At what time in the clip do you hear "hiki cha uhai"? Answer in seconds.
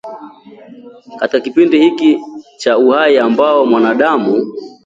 1.79-3.17